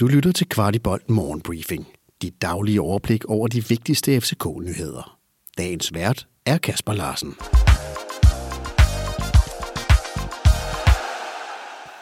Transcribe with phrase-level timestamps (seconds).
[0.00, 1.86] Du lytter til Kvartibolt Morgenbriefing.
[2.22, 5.18] Dit daglige overblik over de vigtigste FCK-nyheder.
[5.58, 7.34] Dagens vært er Kasper Larsen.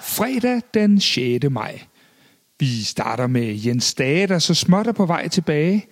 [0.00, 1.50] Fredag den 6.
[1.50, 1.80] maj.
[2.60, 5.86] Vi starter med Jens Dage, der så småt er på vej tilbage.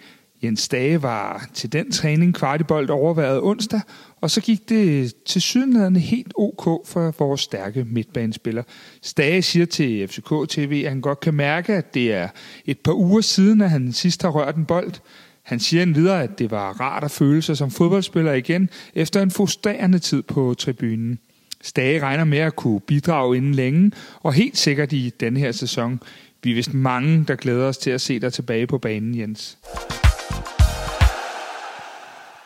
[0.44, 3.80] Jens Dage var til den træning kvartibold overværet onsdag,
[4.20, 8.62] og så gik det til sydenladende helt ok for vores stærke midtbanespiller.
[9.02, 12.28] Stage siger til FCK TV, at han godt kan mærke, at det er
[12.64, 14.92] et par uger siden, at han sidst har rørt en bold.
[15.42, 19.30] Han siger endvidere, at det var rart at føle sig som fodboldspiller igen, efter en
[19.30, 21.18] frustrerende tid på tribunen.
[21.62, 26.00] Stage regner med at kunne bidrage inden længe, og helt sikkert i denne her sæson.
[26.42, 29.58] Vi er vist mange, der glæder os til at se dig tilbage på banen, Jens.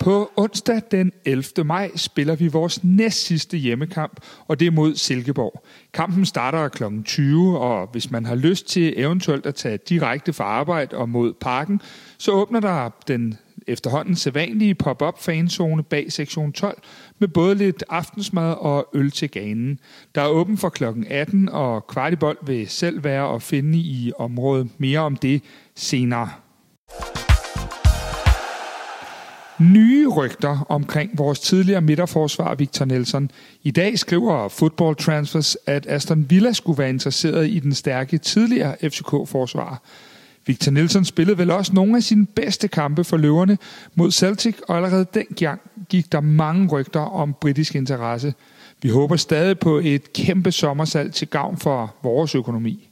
[0.06, 1.64] På onsdag den 11.
[1.64, 5.64] maj spiller vi vores næst sidste hjemmekamp, og det er mod Silkeborg.
[5.94, 6.84] Kampen starter kl.
[7.04, 11.32] 20, og hvis man har lyst til eventuelt at tage direkte fra arbejde og mod
[11.32, 11.80] parken,
[12.18, 16.82] så åbner der den efterhånden sædvanlige pop-up fanzone bag sektion 12
[17.18, 19.78] med både lidt aftensmad og øl til ganen.
[20.14, 20.84] Der er åben for kl.
[21.08, 24.68] 18, og Kvartibold vil selv være at finde i området.
[24.78, 25.42] Mere om det
[25.74, 26.30] senere.
[29.60, 33.30] Nye rygter omkring vores tidligere midterforsvar Victor Nelson.
[33.62, 38.76] I dag skriver Football Transfers, at Aston Villa skulle være interesseret i den stærke tidligere
[38.82, 39.82] FCK-forsvar.
[40.46, 43.58] Victor Nelson spillede vel også nogle af sine bedste kampe for løverne
[43.94, 48.34] mod Celtic, og allerede dengang gik der mange rygter om britisk interesse.
[48.82, 52.85] Vi håber stadig på et kæmpe sommersalg til gavn for vores økonomi.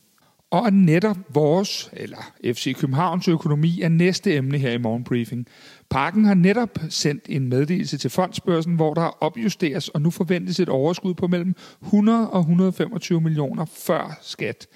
[0.55, 5.47] Og netop vores, eller FC Københavns økonomi, er næste emne her i morgenbriefing.
[5.91, 10.69] Parken har netop sendt en meddelelse til fondsbørsen, hvor der opjusteres, og nu forventes et
[10.69, 14.66] overskud på mellem 100 og 125 millioner før skat.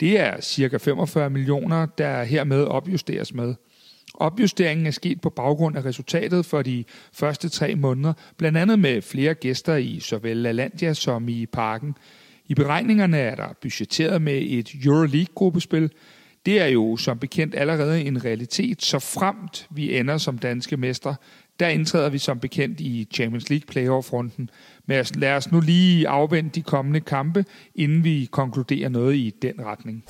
[0.00, 3.54] Det er cirka 45 millioner, der hermed opjusteres med.
[4.14, 9.02] Opjusteringen er sket på baggrund af resultatet for de første tre måneder, blandt andet med
[9.02, 11.96] flere gæster i såvel LaLandia som i parken.
[12.48, 15.90] I beregningerne er der budgetteret med et Euroleague-gruppespil.
[16.46, 21.14] Det er jo som bekendt allerede en realitet, så fremt vi ender som danske mestre.
[21.60, 24.50] Der indtræder vi som bekendt i Champions League playoff-runden.
[24.86, 29.54] Men lad os nu lige afvente de kommende kampe, inden vi konkluderer noget i den
[29.64, 30.04] retning.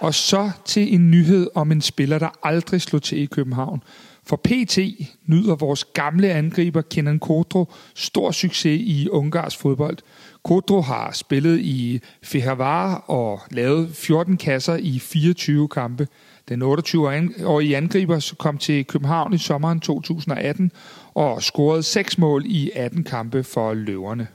[0.00, 3.82] Og så til en nyhed om en spiller, der aldrig slog til i København.
[4.26, 4.78] For PT
[5.26, 9.98] nyder vores gamle angriber Kenan Kodro stor succes i Ungars fodbold.
[10.44, 16.08] Kodro har spillet i Fehervar og lavet 14 kasser i 24 kampe.
[16.48, 20.72] Den 28-årige angriber kom til København i sommeren 2018
[21.14, 24.28] og scorede 6 mål i 18 kampe for løverne.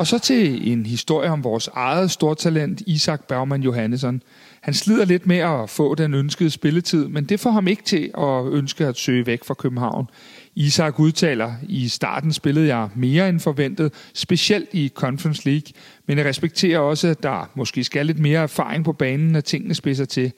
[0.00, 4.22] Og så til en historie om vores eget stortalent, Isak Bergman Johannesson.
[4.60, 8.10] Han slider lidt med at få den ønskede spilletid, men det får ham ikke til
[8.18, 10.06] at ønske at søge væk fra København.
[10.54, 15.72] Isak udtaler, i starten spillede jeg mere end forventet, specielt i Conference League,
[16.06, 19.74] men jeg respekterer også, at der måske skal lidt mere erfaring på banen, når tingene
[19.74, 20.32] spidser til.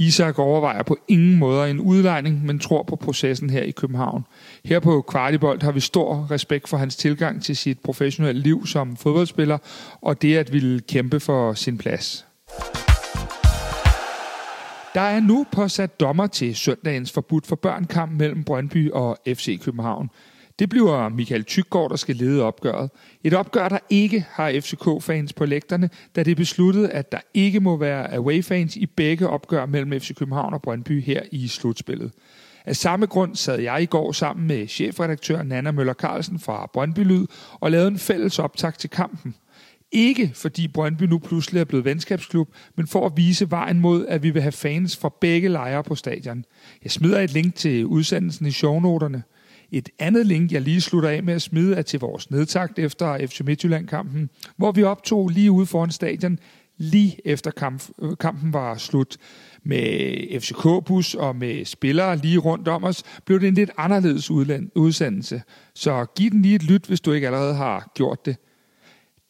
[0.00, 4.24] Isak overvejer på ingen måder en udlejning, men tror på processen her i København.
[4.64, 8.96] Her på Kvartibold har vi stor respekt for hans tilgang til sit professionelle liv som
[8.96, 9.58] fodboldspiller,
[10.00, 12.26] og det at ville kæmpe for sin plads.
[14.94, 20.10] Der er nu påsat dommer til søndagens forbudt for børnkamp mellem Brøndby og FC København.
[20.60, 22.90] Det bliver Michael Tyggaard, der skal lede opgøret.
[23.24, 27.60] Et opgør, der ikke har FCK-fans på lægterne, da det er besluttet, at der ikke
[27.60, 32.12] må være away-fans i begge opgør mellem FC København og Brøndby her i slutspillet.
[32.64, 37.00] Af samme grund sad jeg i går sammen med chefredaktør Nana Møller Carlsen fra Brøndby
[37.00, 39.34] Lyd og lavede en fælles optag til kampen.
[39.92, 44.22] Ikke fordi Brøndby nu pludselig er blevet venskabsklub, men for at vise vejen mod, at
[44.22, 46.44] vi vil have fans fra begge lejre på stadion.
[46.84, 49.22] Jeg smider et link til udsendelsen i shownoterne.
[49.72, 53.26] Et andet link, jeg lige slutter af med at smide, er til vores nedtagt efter
[53.26, 56.38] FC Midtjylland-kampen, hvor vi optog lige ude foran stadion,
[56.78, 59.16] lige efter kamp, øh, kampen var slut.
[59.62, 64.30] Med FCK-bus og med spillere lige rundt om os, blev det en lidt anderledes
[64.76, 65.42] udsendelse.
[65.74, 68.36] Så giv den lige et lyt, hvis du ikke allerede har gjort det.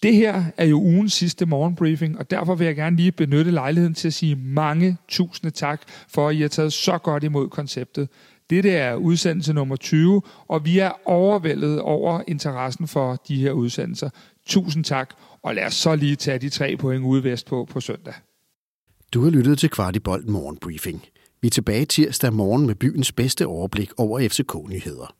[0.03, 3.95] Det her er jo ugens sidste morgenbriefing, og derfor vil jeg gerne lige benytte lejligheden
[3.95, 8.09] til at sige mange tusinde tak for, at I har taget så godt imod konceptet.
[8.51, 14.11] Dette er udsendelse nummer 20, og vi er overvældet over interessen for de her udsendelser.
[14.47, 17.81] Tusind tak, og lad os så lige tage de tre point ude vest på på
[17.81, 18.15] søndag.
[19.15, 21.05] Du har lyttet til Kvartibolt Morgenbriefing.
[21.43, 25.20] Vi er tilbage tirsdag morgen med byens bedste overblik over FCK-nyheder.